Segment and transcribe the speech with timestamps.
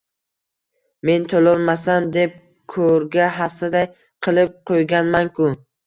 [1.09, 2.35] Men to‘lolmasam deb
[2.77, 5.57] ko‘rga hassaday qilib qo‘yganman-ku.